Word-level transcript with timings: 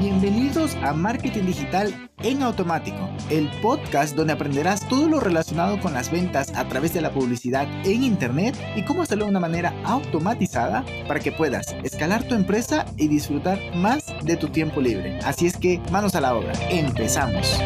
Bienvenidos 0.00 0.76
a 0.76 0.94
Marketing 0.94 1.44
Digital 1.44 2.10
en 2.22 2.42
Automático, 2.42 3.10
el 3.28 3.50
podcast 3.60 4.16
donde 4.16 4.32
aprenderás 4.32 4.88
todo 4.88 5.10
lo 5.10 5.20
relacionado 5.20 5.78
con 5.78 5.92
las 5.92 6.10
ventas 6.10 6.56
a 6.56 6.66
través 6.66 6.94
de 6.94 7.02
la 7.02 7.12
publicidad 7.12 7.68
en 7.84 8.02
Internet 8.02 8.56
y 8.76 8.84
cómo 8.86 9.02
hacerlo 9.02 9.26
de 9.26 9.32
una 9.32 9.40
manera 9.40 9.74
automatizada 9.84 10.86
para 11.06 11.20
que 11.20 11.32
puedas 11.32 11.76
escalar 11.84 12.26
tu 12.26 12.34
empresa 12.34 12.86
y 12.96 13.08
disfrutar 13.08 13.58
más 13.76 14.06
de 14.24 14.38
tu 14.38 14.48
tiempo 14.48 14.80
libre. 14.80 15.18
Así 15.18 15.46
es 15.46 15.58
que 15.58 15.82
manos 15.92 16.14
a 16.14 16.22
la 16.22 16.34
obra, 16.34 16.54
empezamos. 16.70 17.58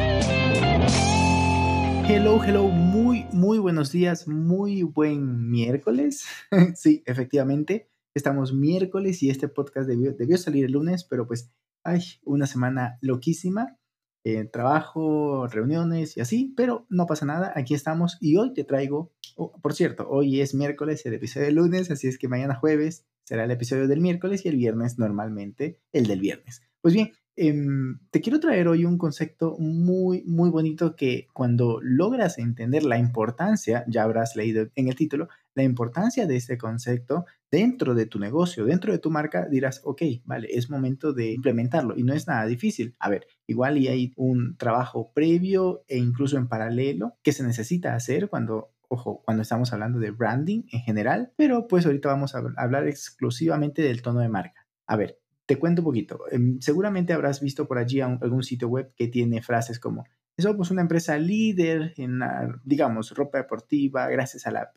Hello, 2.09 2.43
hello, 2.43 2.67
muy, 2.67 3.27
muy 3.31 3.59
buenos 3.59 3.93
días, 3.93 4.27
muy 4.27 4.83
buen 4.83 5.53
miércoles. 5.53 6.25
sí, 6.75 7.05
efectivamente, 7.07 7.93
estamos 8.13 8.53
miércoles 8.53 9.23
y 9.23 9.31
este 9.31 9.47
podcast 9.47 9.87
debió, 9.87 10.13
debió 10.15 10.37
salir 10.37 10.65
el 10.65 10.73
lunes, 10.73 11.05
pero 11.05 11.29
pues 11.29 11.53
ay, 11.85 12.03
una 12.25 12.47
semana 12.47 12.99
loquísima, 13.01 13.79
eh, 14.25 14.45
trabajo, 14.47 15.47
reuniones 15.49 16.17
y 16.17 16.21
así, 16.21 16.55
pero 16.57 16.87
no 16.89 17.07
pasa 17.07 17.27
nada, 17.27 17.53
aquí 17.55 17.75
estamos 17.75 18.17
y 18.21 18.37
hoy 18.37 18.55
te 18.55 18.65
traigo, 18.65 19.13
oh, 19.37 19.53
por 19.61 19.75
cierto, 19.75 20.09
hoy 20.09 20.41
es 20.41 20.55
miércoles, 20.55 21.05
el 21.05 21.15
episodio 21.15 21.47
del 21.47 21.57
lunes, 21.57 21.91
así 21.91 22.09
es 22.09 22.19
que 22.19 22.27
mañana 22.27 22.55
jueves 22.55 23.07
será 23.25 23.45
el 23.45 23.51
episodio 23.51 23.87
del 23.87 24.01
miércoles 24.01 24.45
y 24.45 24.49
el 24.49 24.57
viernes 24.57 24.99
normalmente 24.99 25.79
el 25.93 26.07
del 26.07 26.21
viernes. 26.21 26.63
Pues 26.81 26.95
bien, 26.95 27.13
Em, 27.37 27.99
te 28.11 28.21
quiero 28.21 28.39
traer 28.39 28.69
hoy 28.69 28.85
un 28.85 28.97
concepto 28.97 29.57
muy, 29.59 30.23
muy 30.25 30.51
bonito 30.51 30.95
que 30.95 31.27
cuando 31.33 31.81
logras 31.83 32.39
entender 32.39 32.85
la 32.85 32.97
importancia, 32.97 33.85
ya 33.89 34.05
habrás 34.05 34.37
leído 34.37 34.69
en 34.77 34.87
el 34.87 34.95
título, 34.95 35.29
la 35.55 35.65
importancia 35.65 36.27
de 36.29 36.37
este 36.37 36.59
concepto 36.59 37.25
dentro 37.51 37.95
de 37.95 38.07
tu 38.07 38.21
negocio, 38.21 38.65
dentro 38.67 38.93
de 38.93 39.01
tu 39.01 39.11
marca, 39.11 39.47
dirás, 39.49 39.81
ok, 39.85 40.03
vale, 40.25 40.49
es 40.53 40.71
momento 40.71 41.13
de 41.13 41.33
implementarlo 41.33 41.97
y 41.97 42.05
no 42.05 42.13
es 42.15 42.29
nada 42.29 42.47
difícil. 42.47 42.95
A 43.01 43.11
ver, 43.11 43.27
igual 43.49 43.79
y 43.79 43.89
hay 43.89 44.13
un 44.17 44.57
trabajo 44.57 45.11
previo 45.13 45.83
e 45.89 45.99
incluso 45.99 46.37
en 46.37 46.47
paralelo 46.47 47.17
que 47.25 47.33
se 47.33 47.43
necesita 47.43 47.97
hacer 47.97 48.29
cuando 48.29 48.71
ojo, 48.89 49.23
cuando 49.25 49.43
estamos 49.43 49.73
hablando 49.73 49.99
de 49.99 50.13
branding 50.13 50.65
en 50.71 50.81
general, 50.83 51.33
pero 51.37 51.67
pues 51.67 51.85
ahorita 51.85 52.09
vamos 52.09 52.37
a 52.37 52.43
hablar 52.57 52.87
exclusivamente 52.87 53.83
del 53.83 54.03
tono 54.03 54.21
de 54.21 54.29
marca. 54.29 54.67
A 54.87 54.97
ver, 54.97 55.19
te 55.47 55.59
cuento 55.59 55.83
un 55.83 55.87
poquito. 55.87 56.21
Em, 56.31 56.61
seguramente 56.61 57.13
habrás 57.13 57.41
visto 57.41 57.67
por 57.67 57.79
allí 57.79 58.01
algún 58.01 58.43
sitio 58.43 58.69
web 58.69 58.93
que 58.97 59.09
tiene 59.09 59.43
frases 59.43 59.79
como 59.79 60.05
somos 60.39 60.71
una 60.71 60.83
empresa 60.83 61.17
líder 61.17 61.95
en, 61.97 62.21
digamos, 62.65 63.13
ropa 63.13 63.39
deportiva 63.39 64.09
gracias 64.09 64.47
al 64.47 64.71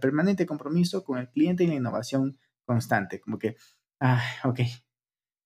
permanente 0.00 0.46
compromiso 0.46 1.04
con 1.04 1.18
el 1.18 1.28
cliente 1.28 1.64
y 1.64 1.68
la 1.68 1.74
innovación 1.74 2.38
constante. 2.64 3.20
Como 3.20 3.38
que, 3.38 3.56
ah, 4.00 4.22
ok, 4.44 4.60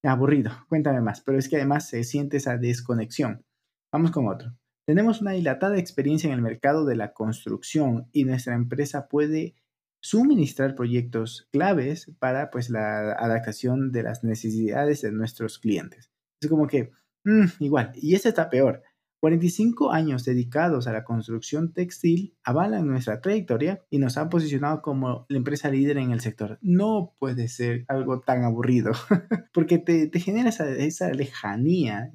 aburrido, 0.03 0.53
cuéntame 0.69 1.01
más. 1.01 1.21
Pero 1.21 1.39
es 1.39 1.49
que 1.49 1.57
además 1.57 1.89
se 1.89 2.05
siente 2.05 2.39
esa 2.39 2.57
desconexión. 2.57 3.45
Vamos 3.93 4.11
con 4.11 4.29
otro. 4.29 4.57
Tenemos 4.87 5.21
una 5.21 5.33
dilatada 5.33 5.79
experiencia 5.79 6.29
en 6.29 6.35
el 6.35 6.43
mercado 6.43 6.87
de 6.87 6.97
la 6.97 7.13
construcción 7.13 8.09
y 8.13 8.25
nuestra 8.25 8.55
empresa 8.55 9.09
puede 9.09 9.57
suministrar 10.01 10.75
proyectos 10.75 11.49
claves 11.53 12.13
para 12.19 12.51
pues 12.51 12.71
la 12.71 13.13
adaptación 13.13 13.93
de 13.93 14.03
las 14.03 14.25
necesidades 14.25 15.03
de 15.03 15.13
nuestros 15.13 15.59
clientes. 15.59 16.11
Es 16.41 16.49
como 16.49 16.67
que, 16.67 16.91
mm, 17.25 17.47
igual, 17.61 17.93
y 17.95 18.15
este 18.15 18.29
está 18.29 18.51
peor. 18.51 18.83
45 19.21 19.93
años 19.93 20.25
dedicados 20.25 20.87
a 20.87 20.93
la 20.93 21.03
construcción 21.03 21.73
textil 21.73 22.37
avalan 22.45 22.87
nuestra 22.87 23.21
trayectoria 23.21 23.83
y 23.91 23.99
nos 23.99 24.19
han 24.19 24.29
posicionado 24.29 24.83
como 24.83 25.27
la 25.29 25.39
empresa 25.39 25.71
líder 25.71 25.99
en 25.99 26.11
el 26.13 26.21
sector. 26.21 26.59
No 26.61 27.15
puede 27.19 27.49
ser 27.49 27.85
algo 27.89 28.21
tan 28.21 28.45
aburrido, 28.45 28.93
porque 29.53 29.79
te, 29.79 30.07
te 30.09 30.21
genera 30.21 30.51
esa, 30.51 30.71
esa 30.71 31.11
lejanía, 31.13 32.13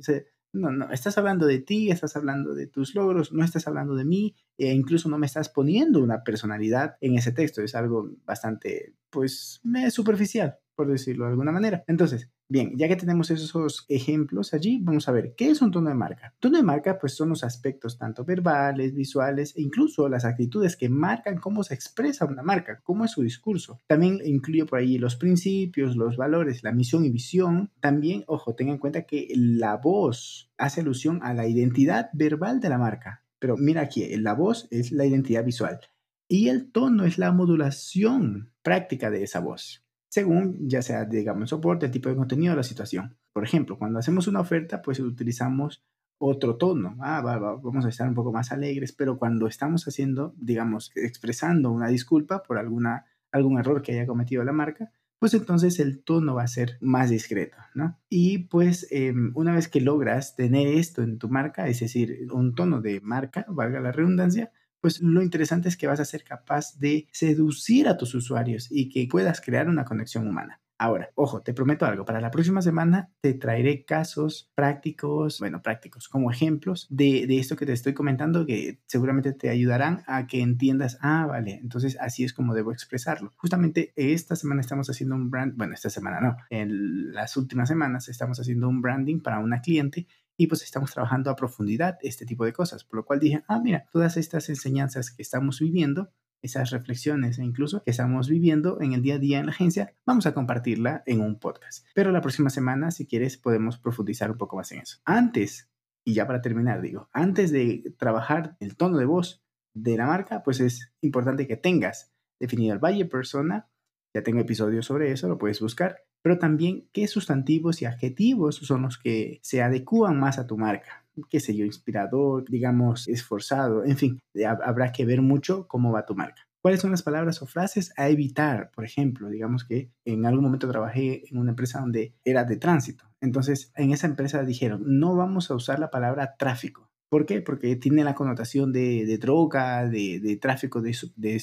no, 0.53 0.71
no, 0.71 0.91
estás 0.91 1.17
hablando 1.17 1.45
de 1.45 1.59
ti, 1.59 1.91
estás 1.91 2.15
hablando 2.15 2.53
de 2.53 2.67
tus 2.67 2.95
logros, 2.95 3.31
no 3.31 3.43
estás 3.43 3.67
hablando 3.67 3.95
de 3.95 4.05
mí, 4.05 4.35
e 4.57 4.73
incluso 4.73 5.09
no 5.09 5.17
me 5.17 5.25
estás 5.25 5.49
poniendo 5.49 6.01
una 6.01 6.23
personalidad 6.23 6.95
en 7.01 7.17
ese 7.17 7.31
texto. 7.31 7.61
Es 7.61 7.75
algo 7.75 8.09
bastante, 8.25 8.93
pues, 9.09 9.61
superficial, 9.89 10.57
por 10.75 10.89
decirlo 10.89 11.25
de 11.25 11.31
alguna 11.31 11.51
manera. 11.51 11.83
Entonces, 11.87 12.29
Bien, 12.51 12.73
ya 12.75 12.89
que 12.89 12.97
tenemos 12.97 13.31
esos 13.31 13.85
ejemplos 13.87 14.53
allí, 14.53 14.77
vamos 14.81 15.07
a 15.07 15.13
ver, 15.13 15.35
¿qué 15.37 15.49
es 15.51 15.61
un 15.61 15.71
tono 15.71 15.87
de 15.87 15.95
marca? 15.95 16.35
Tono 16.41 16.57
de 16.57 16.63
marca, 16.63 16.99
pues 16.99 17.15
son 17.15 17.29
los 17.29 17.45
aspectos 17.45 17.97
tanto 17.97 18.25
verbales, 18.25 18.93
visuales 18.93 19.55
e 19.55 19.61
incluso 19.61 20.09
las 20.09 20.25
actitudes 20.25 20.75
que 20.75 20.89
marcan 20.89 21.37
cómo 21.37 21.63
se 21.63 21.75
expresa 21.75 22.25
una 22.25 22.43
marca, 22.43 22.81
cómo 22.83 23.05
es 23.05 23.11
su 23.11 23.21
discurso. 23.21 23.79
También 23.87 24.19
incluye 24.25 24.65
por 24.65 24.79
ahí 24.79 24.97
los 24.97 25.15
principios, 25.15 25.95
los 25.95 26.17
valores, 26.17 26.61
la 26.61 26.73
misión 26.73 27.05
y 27.05 27.09
visión. 27.09 27.71
También, 27.79 28.25
ojo, 28.27 28.53
tengan 28.53 28.73
en 28.73 28.79
cuenta 28.81 29.03
que 29.03 29.29
la 29.33 29.77
voz 29.77 30.51
hace 30.57 30.81
alusión 30.81 31.21
a 31.23 31.33
la 31.33 31.47
identidad 31.47 32.09
verbal 32.11 32.59
de 32.59 32.67
la 32.67 32.77
marca. 32.77 33.23
Pero 33.39 33.55
mira 33.55 33.79
aquí, 33.79 34.05
la 34.17 34.33
voz 34.33 34.67
es 34.71 34.91
la 34.91 35.05
identidad 35.05 35.45
visual 35.45 35.79
y 36.27 36.49
el 36.49 36.69
tono 36.69 37.05
es 37.05 37.17
la 37.17 37.31
modulación 37.31 38.51
práctica 38.61 39.09
de 39.09 39.23
esa 39.23 39.39
voz 39.39 39.85
según 40.11 40.67
ya 40.67 40.81
sea, 40.81 41.05
digamos, 41.05 41.43
el 41.43 41.47
soporte, 41.47 41.85
el 41.85 41.91
tipo 41.91 42.09
de 42.09 42.17
contenido, 42.17 42.53
la 42.53 42.63
situación. 42.63 43.15
Por 43.31 43.45
ejemplo, 43.45 43.77
cuando 43.77 43.97
hacemos 43.97 44.27
una 44.27 44.41
oferta, 44.41 44.81
pues 44.81 44.99
utilizamos 44.99 45.85
otro 46.17 46.57
tono. 46.57 46.97
Ah, 46.99 47.21
vamos 47.21 47.85
a 47.85 47.89
estar 47.89 48.09
un 48.09 48.13
poco 48.13 48.33
más 48.33 48.51
alegres, 48.51 48.91
pero 48.91 49.17
cuando 49.17 49.47
estamos 49.47 49.87
haciendo, 49.87 50.33
digamos, 50.35 50.91
expresando 50.95 51.71
una 51.71 51.87
disculpa 51.87 52.43
por 52.43 52.57
alguna, 52.57 53.05
algún 53.31 53.57
error 53.57 53.81
que 53.81 53.93
haya 53.93 54.05
cometido 54.05 54.43
la 54.43 54.51
marca, 54.51 54.91
pues 55.17 55.33
entonces 55.33 55.79
el 55.79 56.03
tono 56.03 56.35
va 56.35 56.43
a 56.43 56.47
ser 56.47 56.77
más 56.81 57.09
discreto, 57.09 57.55
¿no? 57.73 57.97
Y 58.09 58.49
pues 58.49 58.87
em, 58.91 59.31
una 59.33 59.55
vez 59.55 59.69
que 59.69 59.79
logras 59.79 60.35
tener 60.35 60.67
esto 60.67 61.03
en 61.03 61.19
tu 61.19 61.29
marca, 61.29 61.69
es 61.69 61.79
decir, 61.79 62.27
un 62.33 62.53
tono 62.53 62.81
de 62.81 62.99
marca, 62.99 63.45
valga 63.47 63.79
la 63.79 63.93
redundancia, 63.93 64.51
pues 64.81 65.01
lo 65.01 65.21
interesante 65.21 65.69
es 65.69 65.77
que 65.77 65.87
vas 65.87 65.99
a 65.99 66.05
ser 66.05 66.23
capaz 66.23 66.77
de 66.79 67.07
seducir 67.11 67.87
a 67.87 67.97
tus 67.97 68.13
usuarios 68.15 68.67
y 68.69 68.89
que 68.89 69.07
puedas 69.07 69.39
crear 69.41 69.69
una 69.69 69.85
conexión 69.85 70.27
humana. 70.27 70.61
Ahora, 70.81 71.11
ojo, 71.13 71.43
te 71.43 71.53
prometo 71.53 71.85
algo, 71.85 72.05
para 72.05 72.19
la 72.19 72.31
próxima 72.31 72.59
semana 72.63 73.11
te 73.21 73.35
traeré 73.35 73.85
casos 73.85 74.51
prácticos, 74.55 75.37
bueno, 75.37 75.61
prácticos 75.61 76.09
como 76.09 76.31
ejemplos 76.31 76.87
de, 76.89 77.23
esto 77.37 77.55
que 77.55 77.67
te 77.67 77.73
estoy 77.73 77.93
comentando 77.93 78.47
que 78.47 78.79
seguramente 78.87 79.31
te 79.33 79.51
ayudarán 79.51 80.01
a 80.07 80.25
que 80.25 80.41
entiendas, 80.41 80.97
ah, 81.01 81.27
vale, 81.27 81.59
entonces 81.61 81.99
así 81.99 82.23
es 82.23 82.33
como 82.33 82.55
debo 82.55 82.71
expresarlo. 82.71 83.31
Justamente 83.37 83.93
esta 83.95 84.35
semana 84.35 84.61
estamos 84.61 84.89
haciendo 84.89 85.13
un 85.13 85.29
brand, 85.29 85.55
bueno, 85.55 85.75
esta 85.75 85.91
semana 85.91 86.19
no, 86.19 86.35
en 86.49 87.13
las 87.13 87.37
últimas 87.37 87.69
semanas 87.69 88.09
estamos 88.09 88.39
haciendo 88.39 88.67
un 88.67 88.81
branding 88.81 89.19
para 89.19 89.37
una 89.37 89.61
cliente 89.61 90.07
y 90.41 90.47
pues 90.47 90.63
estamos 90.63 90.91
trabajando 90.91 91.29
a 91.29 91.35
profundidad 91.35 91.99
este 92.01 92.25
tipo 92.25 92.45
de 92.45 92.51
cosas, 92.51 92.83
por 92.83 92.97
lo 92.97 93.05
cual 93.05 93.19
dije, 93.19 93.43
ah, 93.47 93.59
mira, 93.59 93.85
todas 93.91 94.17
estas 94.17 94.49
enseñanzas 94.49 95.11
que 95.11 95.21
estamos 95.21 95.59
viviendo, 95.59 96.11
esas 96.41 96.71
reflexiones 96.71 97.37
e 97.37 97.43
incluso 97.43 97.83
que 97.83 97.91
estamos 97.91 98.27
viviendo 98.27 98.81
en 98.81 98.93
el 98.93 99.03
día 99.03 99.15
a 99.15 99.19
día 99.19 99.37
en 99.37 99.45
la 99.45 99.51
agencia, 99.51 99.93
vamos 100.03 100.25
a 100.25 100.33
compartirla 100.33 101.03
en 101.05 101.21
un 101.21 101.37
podcast. 101.37 101.85
Pero 101.93 102.11
la 102.11 102.21
próxima 102.21 102.49
semana, 102.49 102.89
si 102.89 103.05
quieres, 103.05 103.37
podemos 103.37 103.77
profundizar 103.77 104.31
un 104.31 104.39
poco 104.39 104.55
más 104.55 104.71
en 104.71 104.79
eso. 104.79 104.97
Antes, 105.05 105.69
y 106.03 106.15
ya 106.15 106.25
para 106.25 106.41
terminar, 106.41 106.81
digo, 106.81 107.07
antes 107.13 107.51
de 107.51 107.93
trabajar 107.99 108.57
el 108.59 108.75
tono 108.75 108.97
de 108.97 109.05
voz 109.05 109.43
de 109.75 109.95
la 109.95 110.07
marca, 110.07 110.41
pues 110.41 110.59
es 110.59 110.91
importante 111.01 111.45
que 111.45 111.55
tengas 111.55 112.15
definido 112.39 112.73
el 112.73 112.79
valle 112.79 113.05
persona. 113.05 113.69
Ya 114.11 114.23
tengo 114.23 114.39
episodios 114.39 114.87
sobre 114.87 115.11
eso, 115.11 115.27
lo 115.27 115.37
puedes 115.37 115.59
buscar 115.59 115.99
pero 116.21 116.37
también 116.37 116.87
qué 116.91 117.07
sustantivos 117.07 117.81
y 117.81 117.85
adjetivos 117.85 118.55
son 118.57 118.83
los 118.83 118.97
que 118.97 119.39
se 119.41 119.61
adecúan 119.61 120.19
más 120.19 120.39
a 120.39 120.47
tu 120.47 120.57
marca. 120.57 121.05
Qué 121.29 121.39
sé 121.39 121.55
yo, 121.55 121.65
inspirador, 121.65 122.49
digamos, 122.49 123.07
esforzado, 123.07 123.83
en 123.83 123.97
fin, 123.97 124.21
habrá 124.63 124.91
que 124.91 125.05
ver 125.05 125.21
mucho 125.21 125.67
cómo 125.67 125.91
va 125.91 126.05
tu 126.05 126.15
marca. 126.15 126.47
¿Cuáles 126.61 126.79
son 126.79 126.91
las 126.91 127.01
palabras 127.01 127.41
o 127.41 127.47
frases 127.47 127.91
a 127.97 128.09
evitar? 128.09 128.69
Por 128.69 128.85
ejemplo, 128.85 129.29
digamos 129.29 129.65
que 129.65 129.89
en 130.05 130.27
algún 130.27 130.43
momento 130.43 130.69
trabajé 130.69 131.27
en 131.27 131.39
una 131.39 131.51
empresa 131.51 131.79
donde 131.79 132.13
era 132.23 132.43
de 132.43 132.57
tránsito. 132.57 133.05
Entonces, 133.19 133.71
en 133.75 133.91
esa 133.91 134.05
empresa 134.05 134.43
dijeron, 134.43 134.83
no 134.85 135.15
vamos 135.15 135.49
a 135.49 135.55
usar 135.55 135.79
la 135.79 135.89
palabra 135.89 136.35
tráfico. 136.37 136.90
¿Por 137.11 137.25
qué? 137.25 137.41
Porque 137.41 137.75
tiene 137.75 138.05
la 138.05 138.15
connotación 138.15 138.71
de, 138.71 139.17
droga, 139.17 139.85
de, 139.85 140.39
tráfico 140.41 140.81
de, 140.81 140.97
de 141.17 141.41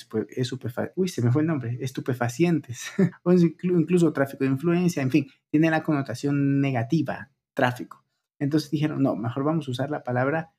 Uy, 0.97 1.09
se 1.09 1.20
me 1.20 1.31
fue 1.31 1.43
el 1.43 1.49
nombre, 1.49 1.76
estupefacientes, 1.82 2.91
o 3.23 3.35
incluso 3.35 4.11
tráfico 4.15 4.44
de 4.44 4.50
influencia, 4.50 5.03
en 5.03 5.11
fin, 5.11 5.26
tiene 5.50 5.70
la 5.70 5.82
connotación 5.82 6.62
negativa, 6.62 7.31
tráfico. 7.53 8.03
Entonces 8.38 8.70
dijeron, 8.70 9.03
no, 9.03 9.15
mejor 9.15 9.44
vamos 9.44 9.69
a 9.69 9.73
usar 9.73 9.91
la 9.91 10.03
palabra 10.03 10.55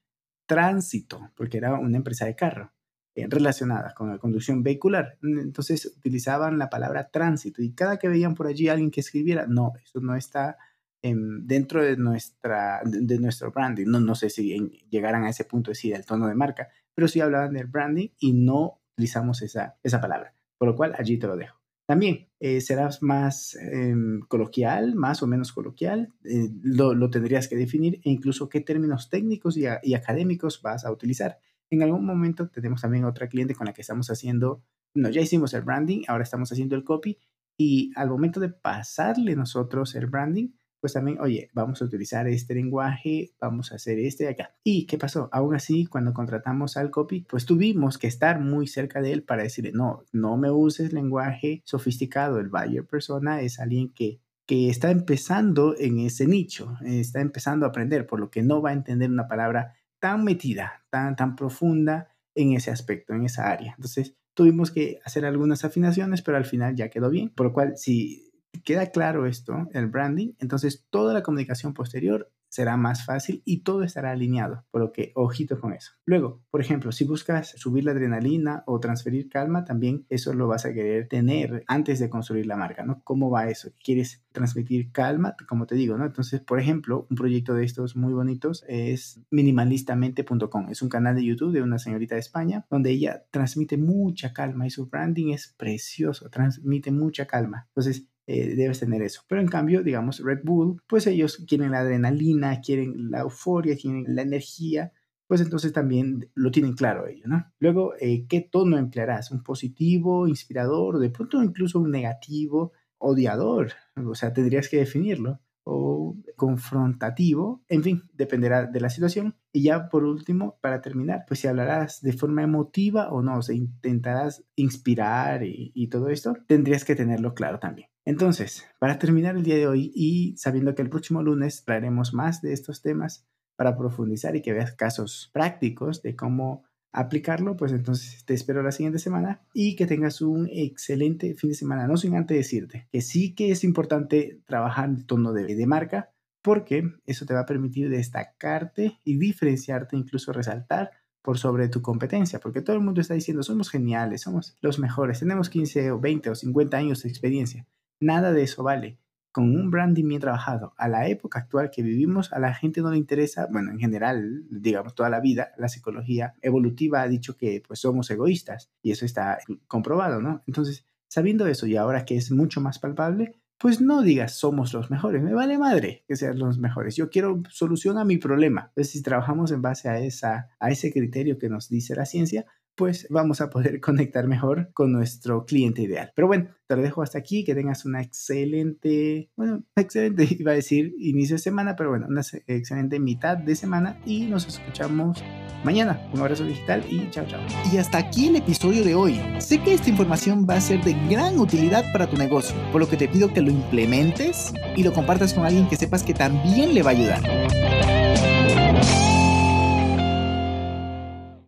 tránsito, 0.45 1.31
porque 1.35 1.57
era 1.57 1.73
una 1.73 1.97
empresa 1.97 2.27
de 2.27 2.35
carro 2.35 2.71
eh, 3.15 3.25
relacionada 3.27 3.95
con 3.95 4.09
la 4.11 4.19
conducción 4.19 4.61
vehicular. 4.61 5.17
Entonces 5.23 5.87
utilizaban 5.87 6.59
la 6.59 6.69
palabra 6.69 7.09
tránsito 7.09 7.63
y 7.63 7.73
cada 7.73 7.97
que 7.97 8.09
veían 8.09 8.35
por 8.35 8.45
allí 8.45 8.67
alguien 8.67 8.91
que 8.91 8.99
escribiera, 8.99 9.47
no, 9.47 9.73
eso 9.83 10.01
no 10.01 10.15
está 10.15 10.57
dentro 11.01 11.83
de, 11.83 11.97
nuestra, 11.97 12.81
de, 12.83 13.19
nuestro 13.19 13.51
branding. 13.51 13.85
No, 13.87 13.99
no 13.99 14.15
sé 14.15 14.29
si 14.29 14.57
llegaran 14.89 15.23
a 15.23 15.29
ese 15.29 15.45
punto 15.45 15.69
de 15.69 15.73
decir 15.73 15.93
el 15.93 16.05
tono 16.05 16.27
de 16.27 16.35
marca, 16.35 16.69
pero 16.93 17.07
sí 17.07 17.21
hablaban 17.21 17.53
del 17.53 17.67
branding 17.67 18.09
y 18.19 18.33
no 18.33 18.81
utilizamos 18.93 19.41
esa, 19.41 19.77
esa 19.83 20.01
palabra. 20.01 20.33
Por 20.57 20.67
lo 20.67 20.75
cual 20.75 20.93
allí 20.97 21.17
te 21.17 21.27
lo 21.27 21.37
dejo. 21.37 21.59
También 21.89 22.27
eh, 22.39 22.61
serás 22.61 23.01
más 23.01 23.55
em, 23.55 24.19
coloquial, 24.27 24.93
más 24.93 25.23
o 25.23 25.27
menos 25.27 25.51
coloquial, 25.51 26.13
eh, 26.23 26.49
lo, 26.61 27.09
tendrías 27.09 27.47
que 27.47 27.55
definir 27.55 27.95
e 28.03 28.11
incluso 28.11 28.47
qué 28.47 28.61
términos 28.61 29.09
técnicos 29.09 29.57
y, 29.57 29.63
y, 29.81 29.95
académicos 29.95 30.61
vas 30.61 30.85
a 30.85 30.91
utilizar. 30.91 31.39
En 31.71 31.81
algún 31.81 32.05
momento 32.05 32.47
tenemos 32.49 32.81
también 32.81 33.05
otra 33.05 33.27
cliente 33.27 33.55
con 33.55 33.65
la 33.65 33.73
que 33.73 33.81
estamos 33.81 34.11
haciendo, 34.11 34.63
no, 34.93 35.09
ya 35.09 35.21
hicimos 35.21 35.51
el 35.55 35.63
branding, 35.63 36.03
ahora 36.07 36.23
estamos 36.23 36.51
haciendo 36.51 36.75
el 36.75 36.83
copy 36.83 37.17
y 37.57 37.91
al 37.95 38.09
momento 38.09 38.39
de 38.39 38.49
pasarle 38.49 39.35
nosotros 39.35 39.95
el 39.95 40.05
branding, 40.05 40.49
pues 40.79 40.93
también, 40.93 41.19
oye, 41.19 41.49
vamos 41.53 41.81
a 41.81 41.85
utilizar 41.85 42.27
este 42.27 42.55
lenguaje, 42.55 43.31
vamos 43.39 43.71
a 43.71 43.75
hacer 43.75 43.99
este 43.99 44.25
de 44.25 44.29
acá. 44.31 44.55
¿Y 44.63 44.85
qué 44.85 44.97
pasó? 44.97 45.29
Aún 45.31 45.55
así, 45.55 45.85
cuando 45.85 46.13
contratamos 46.13 46.77
al 46.77 46.91
copy, 46.91 47.25
pues 47.29 47.45
tuvimos 47.45 47.97
que 47.97 48.07
estar 48.07 48.39
muy 48.39 48.67
cerca 48.67 49.01
de 49.01 49.13
él 49.13 49.23
para 49.23 49.43
decirle, 49.43 49.71
no, 49.73 50.03
no 50.11 50.37
me 50.37 50.51
uses 50.51 50.93
lenguaje 50.93 51.61
sofisticado. 51.65 52.39
El 52.39 52.49
buyer 52.49 52.85
persona 52.85 53.41
es 53.41 53.59
alguien 53.59 53.93
que 53.93 54.19
que 54.49 54.67
está 54.67 54.89
empezando 54.89 55.75
en 55.77 55.99
ese 55.99 56.25
nicho, 56.25 56.75
está 56.83 57.21
empezando 57.21 57.67
a 57.67 57.69
aprender, 57.69 58.07
por 58.07 58.19
lo 58.19 58.31
que 58.31 58.41
no 58.41 58.63
va 58.63 58.71
a 58.71 58.73
entender 58.73 59.07
una 59.07 59.27
palabra 59.27 59.75
tan 59.99 60.23
metida, 60.23 60.83
tan, 60.89 61.15
tan 61.15 61.35
profunda 61.35 62.07
en 62.33 62.53
ese 62.53 62.71
aspecto, 62.71 63.13
en 63.13 63.25
esa 63.25 63.51
área. 63.51 63.73
Entonces, 63.77 64.15
tuvimos 64.33 64.71
que 64.71 64.99
hacer 65.05 65.23
algunas 65.23 65.65
afinaciones, 65.65 66.23
pero 66.23 66.37
al 66.37 66.45
final 66.45 66.75
ya 66.75 66.89
quedó 66.89 67.11
bien. 67.11 67.29
Por 67.29 67.45
lo 67.45 67.53
cual, 67.53 67.77
si 67.77 68.28
queda 68.63 68.87
claro 68.87 69.25
esto, 69.25 69.67
el 69.73 69.87
branding, 69.87 70.33
entonces 70.39 70.85
toda 70.89 71.13
la 71.13 71.23
comunicación 71.23 71.73
posterior 71.73 72.31
será 72.49 72.77
más 72.77 73.05
fácil 73.05 73.41
y 73.45 73.61
todo 73.61 73.83
estará 73.83 74.11
alineado, 74.11 74.65
por 74.71 74.81
lo 74.81 74.91
que 74.91 75.11
ojito 75.15 75.59
con 75.59 75.73
eso. 75.73 75.93
Luego, 76.05 76.41
por 76.49 76.61
ejemplo, 76.61 76.91
si 76.91 77.05
buscas 77.05 77.49
subir 77.55 77.85
la 77.85 77.91
adrenalina 77.91 78.63
o 78.65 78.79
transferir 78.79 79.29
calma, 79.29 79.63
también 79.63 80.05
eso 80.09 80.33
lo 80.33 80.47
vas 80.47 80.65
a 80.65 80.73
querer 80.73 81.07
tener 81.07 81.63
antes 81.67 81.99
de 81.99 82.09
construir 82.09 82.47
la 82.47 82.57
marca, 82.57 82.83
¿no? 82.83 83.01
¿Cómo 83.03 83.29
va 83.29 83.49
eso? 83.49 83.71
¿Quieres 83.83 84.25
transmitir 84.31 84.91
calma? 84.91 85.35
Como 85.47 85.67
te 85.67 85.75
digo, 85.75 85.97
¿no? 85.97 86.05
Entonces, 86.05 86.41
por 86.41 86.59
ejemplo, 86.59 87.05
un 87.09 87.15
proyecto 87.15 87.53
de 87.53 87.65
estos 87.65 87.95
muy 87.95 88.13
bonitos 88.13 88.65
es 88.67 89.21
minimalistamente.com. 89.29 90.69
Es 90.69 90.81
un 90.81 90.89
canal 90.89 91.15
de 91.15 91.25
YouTube 91.25 91.53
de 91.53 91.61
una 91.61 91.77
señorita 91.77 92.15
de 92.15 92.21
España 92.21 92.65
donde 92.69 92.89
ella 92.89 93.25
transmite 93.31 93.77
mucha 93.77 94.33
calma 94.33 94.65
y 94.65 94.71
su 94.71 94.87
branding 94.87 95.33
es 95.33 95.53
precioso, 95.55 96.29
transmite 96.29 96.91
mucha 96.91 97.27
calma. 97.27 97.67
Entonces, 97.69 98.07
eh, 98.31 98.53
debes 98.55 98.79
tener 98.79 99.01
eso. 99.01 99.23
Pero 99.27 99.41
en 99.41 99.47
cambio, 99.47 99.81
digamos, 99.81 100.19
Red 100.23 100.41
Bull, 100.43 100.83
pues 100.85 101.07
ellos 101.07 101.43
quieren 101.47 101.71
la 101.71 101.79
adrenalina, 101.79 102.61
quieren 102.61 103.09
la 103.09 103.21
euforia, 103.21 103.75
quieren 103.75 104.05
la 104.07 104.21
energía, 104.21 104.93
pues 105.25 105.41
entonces 105.41 105.73
también 105.73 106.29
lo 106.35 106.51
tienen 106.51 106.73
claro 106.73 107.07
ellos, 107.07 107.25
¿no? 107.25 107.51
Luego, 107.57 107.95
eh, 107.99 108.27
¿qué 108.29 108.41
tono 108.41 108.77
emplearás? 108.77 109.31
¿Un 109.31 109.41
positivo, 109.41 110.27
inspirador, 110.27 110.99
de 110.99 111.09
pronto 111.09 111.41
incluso 111.41 111.79
un 111.79 111.89
negativo, 111.89 112.73
odiador? 112.99 113.71
O 113.95 114.13
sea, 114.13 114.31
tendrías 114.31 114.69
que 114.69 114.77
definirlo 114.77 115.39
o 115.63 116.15
confrontativo, 116.35 117.63
en 117.67 117.81
fin, 117.81 118.03
dependerá 118.13 118.67
de 118.67 118.79
la 118.79 118.91
situación. 118.91 119.35
Y 119.51 119.63
ya 119.63 119.89
por 119.89 120.03
último, 120.03 120.59
para 120.61 120.81
terminar, 120.81 121.25
pues 121.27 121.39
si 121.39 121.47
hablarás 121.47 122.01
de 122.01 122.13
forma 122.13 122.43
emotiva 122.43 123.09
o 123.09 123.23
no, 123.23 123.37
o 123.37 123.41
sea, 123.41 123.55
intentarás 123.55 124.43
inspirar 124.55 125.43
y, 125.43 125.71
y 125.73 125.87
todo 125.87 126.09
esto, 126.09 126.35
tendrías 126.47 126.85
que 126.85 126.95
tenerlo 126.95 127.33
claro 127.33 127.57
también. 127.59 127.88
Entonces, 128.09 128.65
para 128.79 128.97
terminar 128.97 129.35
el 129.35 129.43
día 129.43 129.55
de 129.55 129.67
hoy 129.67 129.91
y 129.93 130.35
sabiendo 130.35 130.73
que 130.73 130.81
el 130.81 130.89
próximo 130.89 131.21
lunes 131.21 131.63
traeremos 131.63 132.11
más 132.11 132.41
de 132.41 132.53
estos 132.53 132.81
temas 132.81 133.27
para 133.55 133.77
profundizar 133.77 134.35
y 134.35 134.41
que 134.41 134.51
veas 134.51 134.73
casos 134.73 135.29
prácticos 135.31 136.01
de 136.01 136.15
cómo 136.15 136.63
aplicarlo, 136.91 137.55
pues 137.55 137.71
entonces 137.71 138.25
te 138.25 138.33
espero 138.33 138.63
la 138.63 138.71
siguiente 138.71 138.97
semana 138.97 139.43
y 139.53 139.75
que 139.75 139.85
tengas 139.85 140.21
un 140.21 140.49
excelente 140.51 141.35
fin 141.35 141.51
de 141.51 141.55
semana. 141.55 141.85
No 141.85 141.97
sin 141.97 142.15
antes 142.15 142.35
decirte 142.35 142.87
que 142.91 143.01
sí 143.01 143.35
que 143.35 143.51
es 143.51 143.63
importante 143.63 144.41
trabajar 144.47 144.89
el 144.89 145.05
tono 145.05 145.31
de, 145.31 145.55
de 145.55 145.67
marca 145.67 146.09
porque 146.41 146.91
eso 147.05 147.27
te 147.27 147.35
va 147.35 147.41
a 147.41 147.45
permitir 147.45 147.91
destacarte 147.91 148.97
y 149.03 149.19
diferenciarte, 149.19 149.95
incluso 149.95 150.33
resaltar 150.33 150.89
por 151.21 151.37
sobre 151.37 151.69
tu 151.69 151.83
competencia, 151.83 152.39
porque 152.39 152.63
todo 152.63 152.75
el 152.75 152.81
mundo 152.81 153.01
está 153.01 153.13
diciendo 153.13 153.43
somos 153.43 153.69
geniales, 153.69 154.21
somos 154.21 154.57
los 154.61 154.79
mejores, 154.79 155.19
tenemos 155.19 155.47
15 155.51 155.91
o 155.91 155.99
20 155.99 156.31
o 156.31 156.33
50 156.33 156.75
años 156.75 157.03
de 157.03 157.09
experiencia. 157.09 157.67
Nada 157.99 158.31
de 158.31 158.43
eso 158.43 158.63
vale. 158.63 158.97
Con 159.31 159.55
un 159.55 159.69
branding 159.69 160.07
bien 160.07 160.21
trabajado, 160.21 160.73
a 160.77 160.87
la 160.87 161.07
época 161.07 161.39
actual 161.39 161.69
que 161.69 161.83
vivimos, 161.83 162.33
a 162.33 162.39
la 162.39 162.53
gente 162.53 162.81
no 162.81 162.91
le 162.91 162.97
interesa, 162.97 163.47
bueno, 163.51 163.71
en 163.71 163.79
general, 163.79 164.43
digamos, 164.49 164.95
toda 164.95 165.09
la 165.09 165.19
vida, 165.19 165.51
la 165.57 165.69
psicología 165.69 166.33
evolutiva 166.41 167.01
ha 167.01 167.07
dicho 167.07 167.37
que 167.37 167.61
pues 167.65 167.79
somos 167.79 168.09
egoístas 168.09 168.71
y 168.81 168.91
eso 168.91 169.05
está 169.05 169.37
comprobado, 169.67 170.19
¿no? 170.19 170.41
Entonces, 170.47 170.85
sabiendo 171.07 171.45
eso 171.45 171.67
y 171.67 171.75
ahora 171.75 172.05
que 172.05 172.17
es 172.17 172.31
mucho 172.31 172.59
más 172.59 172.79
palpable, 172.79 173.35
pues 173.59 173.81
no 173.81 174.01
digas 174.01 174.33
somos 174.33 174.73
los 174.73 174.89
mejores, 174.89 175.21
me 175.21 175.33
vale 175.33 175.57
madre 175.57 176.05
que 176.07 176.15
sean 176.15 176.39
los 176.39 176.57
mejores, 176.57 176.95
yo 176.95 177.09
quiero 177.09 177.43
solución 177.49 177.97
a 177.97 178.05
mi 178.05 178.17
problema. 178.17 178.67
Entonces, 178.69 178.93
si 178.93 179.03
trabajamos 179.03 179.51
en 179.51 179.61
base 179.61 179.89
a, 179.89 179.99
esa, 179.99 180.49
a 180.59 180.71
ese 180.71 180.91
criterio 180.91 181.37
que 181.37 181.49
nos 181.49 181.69
dice 181.69 181.93
la 181.95 182.05
ciencia, 182.05 182.45
pues 182.79 183.07
vamos 183.09 183.41
a 183.41 183.49
poder 183.49 183.81
conectar 183.81 184.25
mejor 184.25 184.71
con 184.73 184.93
nuestro 184.93 185.45
cliente 185.45 185.81
ideal. 185.81 186.13
Pero 186.15 186.27
bueno, 186.27 186.47
te 186.65 186.77
lo 186.77 186.81
dejo 186.81 187.01
hasta 187.03 187.19
aquí, 187.19 187.43
que 187.43 187.53
tengas 187.53 187.83
una 187.83 188.01
excelente, 188.01 189.29
bueno, 189.35 189.65
excelente, 189.75 190.25
iba 190.39 190.53
a 190.53 190.55
decir 190.55 190.95
inicio 190.97 191.35
de 191.35 191.41
semana, 191.41 191.75
pero 191.75 191.89
bueno, 191.89 192.07
una 192.07 192.21
excelente 192.47 192.99
mitad 193.01 193.37
de 193.37 193.55
semana 193.55 193.99
y 194.05 194.27
nos 194.27 194.47
escuchamos 194.47 195.21
mañana. 195.65 195.99
Un 196.13 196.21
abrazo 196.21 196.45
digital 196.45 196.81
y 196.89 197.09
chao, 197.09 197.25
chao. 197.27 197.41
Y 197.69 197.77
hasta 197.77 197.97
aquí 197.97 198.29
el 198.29 198.37
episodio 198.37 198.85
de 198.85 198.95
hoy. 198.95 199.19
Sé 199.39 199.61
que 199.61 199.73
esta 199.73 199.89
información 199.89 200.47
va 200.49 200.55
a 200.55 200.61
ser 200.61 200.81
de 200.81 200.93
gran 201.09 201.37
utilidad 201.37 201.83
para 201.91 202.09
tu 202.09 202.15
negocio, 202.15 202.55
por 202.71 202.79
lo 202.79 202.87
que 202.87 202.95
te 202.95 203.09
pido 203.09 203.33
que 203.33 203.41
lo 203.41 203.51
implementes 203.51 204.53
y 204.77 204.83
lo 204.83 204.93
compartas 204.93 205.33
con 205.33 205.43
alguien 205.43 205.67
que 205.67 205.75
sepas 205.75 206.03
que 206.03 206.13
también 206.13 206.73
le 206.73 206.81
va 206.81 206.91
a 206.91 206.93
ayudar. 206.93 207.68